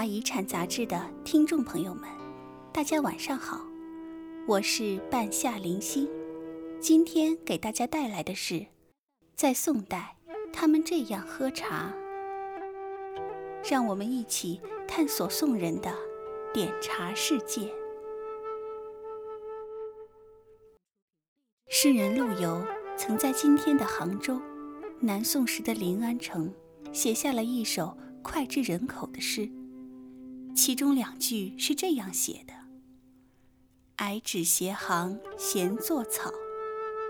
[0.00, 2.08] 华遗产》杂志的听众朋友们，
[2.72, 3.60] 大家晚上好，
[4.48, 6.08] 我是半夏灵犀。
[6.80, 8.64] 今天给大家带来的是，
[9.36, 10.16] 在宋代
[10.54, 11.92] 他们这样喝茶。
[13.62, 14.58] 让我们一起
[14.88, 15.94] 探索宋人的
[16.54, 17.70] 点茶世界。
[21.68, 22.64] 诗人陆游
[22.96, 24.40] 曾在今天的杭州、
[24.98, 26.50] 南宋时的临安城
[26.90, 29.46] 写下了一首脍炙人口的诗，
[30.62, 32.52] 其中两句是这样写的
[33.96, 36.30] ：“矮纸斜行闲作草，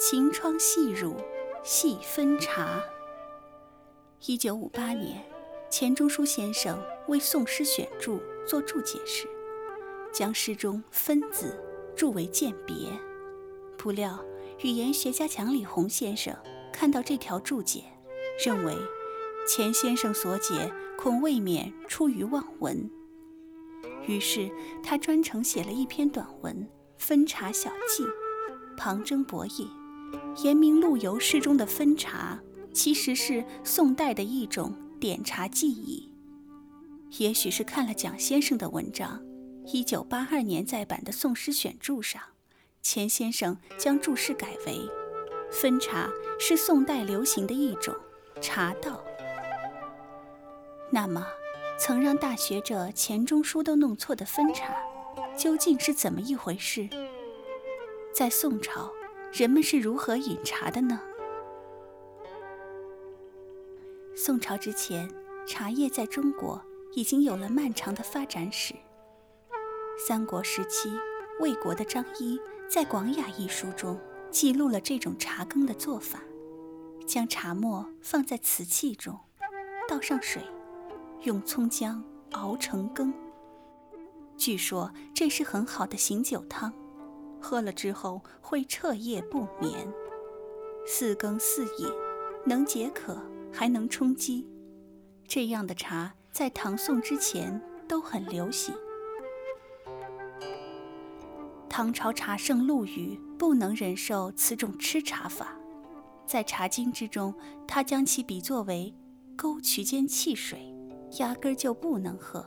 [0.00, 1.14] 晴窗细乳
[1.62, 2.82] 细分茶。”
[4.26, 5.24] 一九五八年，
[5.70, 8.16] 钱钟书先生为《宋诗选注》
[8.48, 9.28] 做注解时，
[10.12, 11.56] 将诗中“分”字
[11.96, 12.74] 注为鉴别，
[13.78, 14.24] 不料。
[14.64, 16.36] 语言学家蒋理宏先生
[16.72, 17.84] 看到这条注解，
[18.44, 18.76] 认为
[19.46, 22.90] 钱先生所解恐未免出于妄文，
[24.06, 24.50] 于是
[24.82, 26.54] 他专程写了一篇短文
[26.96, 28.02] 《分茶小记》，
[28.76, 29.68] 旁征博引，
[30.44, 32.40] 言明陆游诗中的分茶
[32.72, 36.12] 其实是宋代的一种点茶技艺。
[37.18, 39.22] 也许是看了蒋先生的文章，
[39.66, 42.20] 一九八二年再版的《宋诗选注》上。
[42.82, 44.88] 钱先生将注释改为
[45.50, 47.92] ：“分茶是宋代流行的一种
[48.40, 49.02] 茶道。”
[50.92, 51.26] 那么，
[51.78, 54.74] 曾让大学者钱钟书都弄错的分茶，
[55.36, 56.88] 究竟是怎么一回事？
[58.14, 58.90] 在宋朝，
[59.32, 61.00] 人们是如何饮茶的呢？
[64.16, 65.08] 宋朝之前，
[65.46, 66.60] 茶叶在中国
[66.94, 68.74] 已经有了漫长的发展史。
[70.08, 70.90] 三国时期，
[71.40, 72.40] 魏国的张仪。
[72.68, 73.96] 在《广雅》一书中
[74.28, 76.20] 记录了这种茶羹的做法：
[77.06, 79.16] 将茶末放在瓷器中，
[79.88, 80.42] 倒上水，
[81.22, 83.12] 用葱姜熬成羹。
[84.36, 86.72] 据说这是很好的醒酒汤，
[87.40, 89.92] 喝了之后会彻夜不眠。
[90.86, 91.88] 四羹四饮，
[92.44, 93.18] 能解渴，
[93.52, 94.46] 还能充饥。
[95.26, 98.74] 这样的茶在唐宋之前都很流行。
[101.68, 105.56] 唐朝茶圣陆羽不能忍受此种吃茶法，
[106.26, 107.34] 在《茶经》之中，
[107.66, 108.94] 他将其比作为
[109.34, 110.75] 沟渠间汽水，
[111.18, 112.44] 压根儿就不能喝。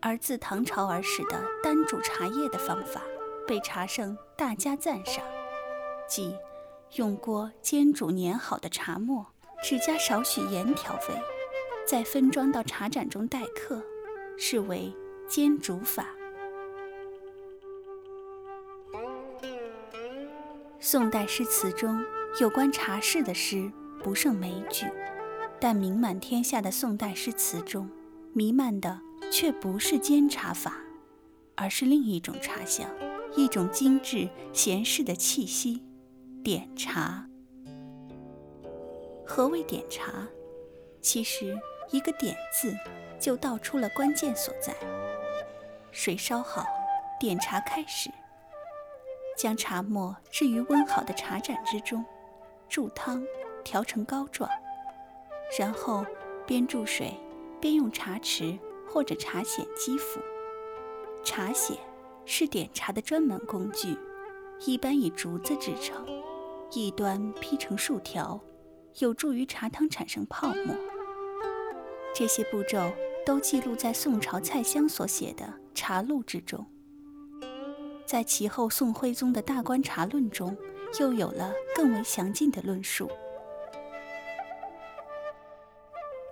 [0.00, 3.02] 而自唐朝而始的单煮茶叶的方法，
[3.46, 5.24] 被茶圣大加赞赏，
[6.08, 6.34] 即
[6.96, 9.26] 用锅煎煮碾好的茶末，
[9.62, 11.22] 只加少许盐调味，
[11.86, 13.82] 再分装到茶盏中待客，
[14.38, 14.90] 是为
[15.28, 16.06] 煎煮法。
[20.80, 22.02] 宋代诗词中
[22.40, 23.70] 有关茶事的诗
[24.02, 24.86] 不胜枚举，
[25.60, 27.88] 但名满天下的宋代诗词中，
[28.32, 28.98] 弥漫的
[29.30, 30.74] 却不是煎茶法，
[31.54, 32.88] 而是另一种茶香，
[33.36, 35.82] 一种精致闲适的气息——
[36.42, 37.26] 点茶。
[39.26, 40.26] 何谓点茶？
[41.02, 41.54] 其实
[41.90, 42.74] 一个“点”字
[43.20, 44.74] 就道出了关键所在。
[45.92, 46.64] 水烧好，
[47.20, 48.10] 点茶开始。
[49.36, 52.04] 将茶末置于温好的茶盏之中，
[52.68, 53.22] 注汤
[53.62, 54.50] 调成膏状，
[55.58, 56.04] 然后
[56.46, 57.14] 边注水
[57.60, 60.20] 边用茶匙或者茶筅击服。
[61.22, 61.76] 茶筅
[62.24, 63.96] 是点茶的专门工具，
[64.64, 66.06] 一般以竹子制成，
[66.72, 68.40] 一端劈成竖条，
[68.98, 70.74] 有助于茶汤产生泡沫。
[72.14, 72.92] 这些步骤
[73.24, 75.44] 都记录在宋朝蔡襄所写的
[75.74, 76.64] 《茶录》之中。
[78.06, 80.56] 在其后宋徽宗的大观茶论中，
[80.98, 83.08] 又有了更为详尽的论述。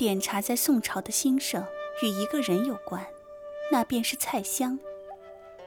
[0.00, 1.62] 点茶在宋朝的兴盛
[2.02, 3.06] 与一个人有关，
[3.70, 4.78] 那便是蔡襄。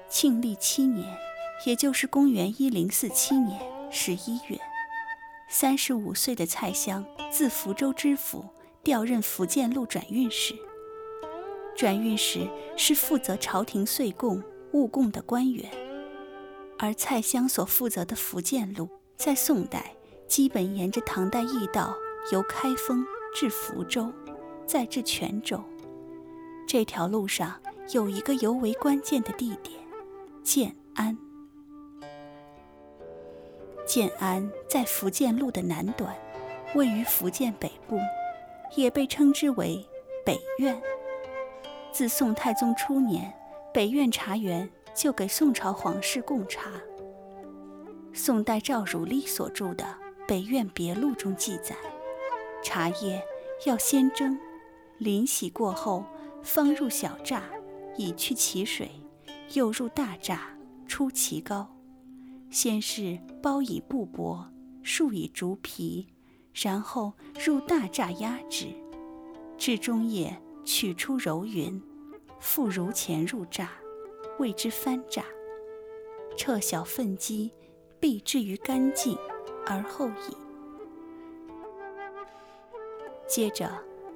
[0.10, 1.06] 庆历七年，
[1.68, 3.62] 也就是公元一零四七年
[3.92, 4.60] 十一月，
[5.48, 8.44] 三十五岁的蔡襄自福州知府
[8.82, 10.56] 调任福建路转运使。
[11.76, 14.42] 转运使是负责朝廷岁贡、
[14.72, 15.70] 务贡的官员。
[16.80, 19.96] 而蔡襄所负责的福建路，在宋代
[20.28, 21.96] 基本沿着唐代驿道，
[22.32, 24.12] 由开封至福州，
[24.66, 25.60] 再至泉州。
[26.68, 27.60] 这条路上
[27.92, 29.80] 有一个尤为关键的地点——
[30.44, 31.18] 建安。
[33.86, 36.16] 建安在福建路的南端，
[36.76, 38.00] 位于福建北部，
[38.76, 39.86] 也被称之为
[40.26, 40.82] 北苑。
[41.92, 43.34] 自宋太宗初年，
[43.74, 44.70] 北苑茶园。
[44.96, 46.70] 就给宋朝皇室供茶。
[48.14, 49.84] 宋代赵汝琍所著的
[50.28, 51.76] 《北苑别录》中记载，
[52.64, 53.22] 茶叶
[53.66, 54.40] 要先蒸，
[54.98, 56.06] 淋洗过后
[56.42, 57.44] 方入小榨，
[57.98, 58.88] 以去其水；
[59.54, 60.58] 又入大榨，
[60.88, 61.70] 出其膏。
[62.50, 64.46] 先是包以布帛，
[64.82, 66.08] 束以竹皮，
[66.54, 67.14] 然后
[67.44, 68.68] 入大榨压制，
[69.58, 71.82] 至中叶取出揉匀，
[72.40, 73.70] 复如前入榨，
[74.40, 75.24] 谓之翻榨。
[76.38, 77.52] 撤小粪积，
[78.00, 79.18] 必置于干净，
[79.66, 80.43] 而后饮。
[83.34, 83.68] 接着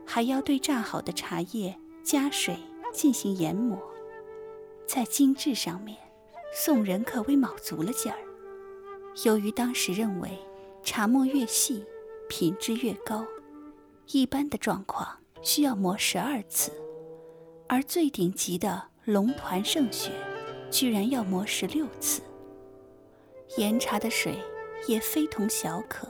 [0.06, 2.56] 还要对榨好的茶叶加水
[2.94, 3.76] 进行研磨，
[4.86, 5.98] 在精致上面，
[6.54, 8.18] 宋人可谓卯足了劲儿。
[9.24, 10.30] 由于当时认为
[10.84, 11.84] 茶磨越细，
[12.30, 13.26] 品质越高，
[14.12, 16.72] 一般的状况需要磨十二次，
[17.68, 20.12] 而最顶级的龙团圣雪，
[20.70, 22.22] 居然要磨十六次。
[23.58, 24.38] 岩茶的水
[24.88, 26.08] 也非同小可，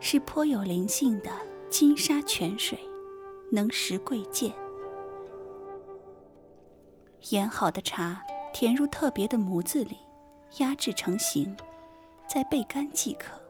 [0.00, 1.30] 是颇有灵性的。
[1.70, 2.76] 金沙泉水，
[3.52, 4.52] 能识贵贱。
[7.30, 8.20] 研好的茶
[8.52, 9.96] 填入特别的模子里，
[10.58, 11.56] 压制成型，
[12.28, 13.40] 再焙干即可。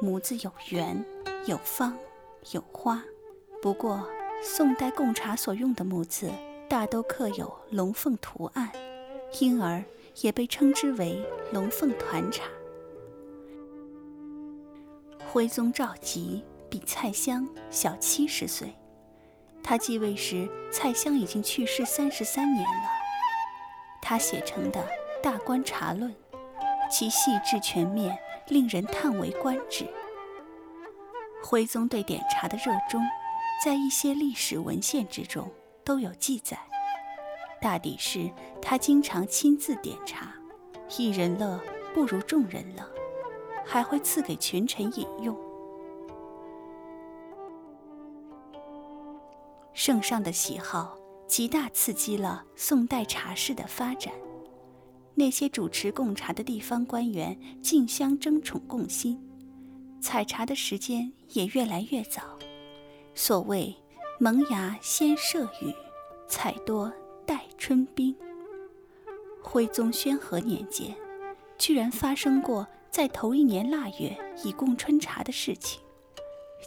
[0.00, 1.02] 模子有圆、
[1.46, 1.96] 有方、
[2.50, 3.00] 有花。
[3.62, 4.04] 不过，
[4.42, 6.28] 宋代贡茶所用的模子
[6.68, 8.68] 大都刻有龙凤图案，
[9.40, 9.82] 因而
[10.22, 12.42] 也被称之为龙凤团茶。
[15.32, 16.42] 徽宗赵佶。
[16.72, 18.74] 比蔡襄小七十岁，
[19.62, 22.88] 他继位时，蔡襄已经去世三十三年了。
[24.00, 24.80] 他写成的
[25.22, 26.10] 《大观茶论》，
[26.90, 29.84] 其细致全面，令人叹为观止。
[31.44, 33.02] 徽宗对点茶的热衷，
[33.62, 35.52] 在一些历史文献之中
[35.84, 36.58] 都有记载。
[37.60, 38.30] 大抵是
[38.62, 40.32] 他经常亲自点茶，
[40.96, 41.60] 一人乐
[41.92, 42.82] 不如众人乐，
[43.62, 45.51] 还会赐给群臣饮用。
[49.84, 50.96] 圣上的喜好
[51.26, 54.14] 极大刺激了宋代茶室的发展，
[55.16, 59.20] 那些主持贡茶的地方官员竞相争宠共新，
[60.00, 62.22] 采茶的时间也越来越早。
[63.16, 63.74] 所谓
[64.20, 65.74] “萌芽先射雨，
[66.28, 66.92] 采多
[67.26, 68.14] 待春冰”。
[69.42, 70.94] 徽宗宣和年间，
[71.58, 75.82] 居然发生过在头一年腊月以供春茶的事情，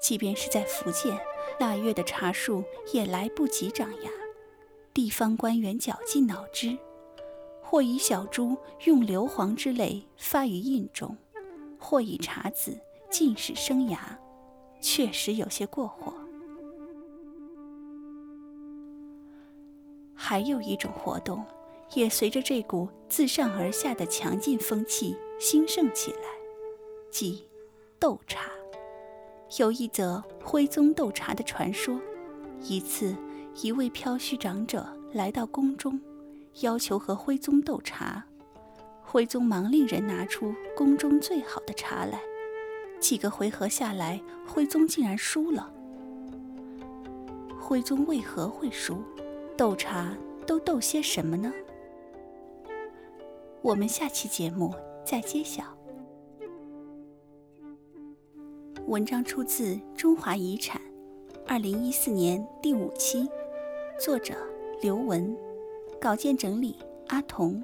[0.02, 1.18] 即便是在福建。
[1.60, 2.64] 腊月的茶树
[2.94, 4.12] 也来不及长芽，
[4.94, 6.78] 地方官员绞尽脑汁，
[7.62, 11.16] 或以小株用硫磺之类发于印中，
[11.80, 12.78] 或以茶籽
[13.10, 14.20] 浸使生芽，
[14.82, 16.14] 确实有些过火。
[20.14, 21.44] 还有一种活动，
[21.94, 26.30] 也随着这股自上而下的强劲风气兴盛起来，
[27.12, 27.48] 即
[28.00, 28.50] 斗茶。
[29.58, 32.00] 有一则徽宗斗茶的传说。
[32.62, 33.16] 一次，
[33.62, 36.00] 一位飘虚长者来到宫中，
[36.62, 38.24] 要求和徽宗斗茶。
[39.04, 42.20] 徽宗忙令人拿出宫中最好的茶来。
[43.00, 45.72] 几个回合下来，徽宗竟然输了。
[47.60, 49.04] 徽宗为何会输？
[49.56, 50.16] 斗茶
[50.48, 51.52] 都斗些什么呢？
[53.62, 54.74] 我们下期节目
[55.06, 55.75] 再揭晓。
[58.88, 60.80] 文章出自《中华遗产》，
[61.48, 63.28] 二零一四年第五期，
[64.00, 64.36] 作者
[64.80, 65.36] 刘文，
[66.00, 66.76] 稿件整理
[67.08, 67.64] 阿童。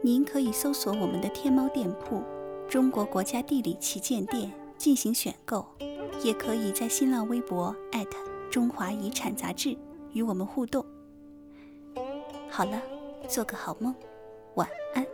[0.00, 2.20] 您可以搜索我们的天猫店铺
[2.68, 5.64] “中国国家地理旗舰店”进行选购，
[6.24, 8.18] 也可以在新浪微博艾特
[8.50, 9.76] 中华遗产杂志
[10.12, 10.84] 与我们互动。
[12.50, 12.82] 好了，
[13.28, 13.94] 做个好梦，
[14.56, 15.06] 晚安。